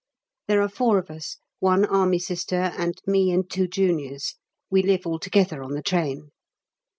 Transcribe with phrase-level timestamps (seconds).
[0.47, 4.33] There are four of us, one Army Sister and me and two juniors;
[4.71, 6.31] we live altogether on the train.